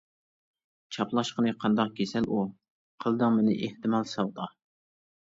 [0.97, 2.41] چاپلاشقىنى قانداق كېسەل ئۇ؟
[3.07, 4.53] قىلدىڭ مېنى ئېھتىمال سەۋدا.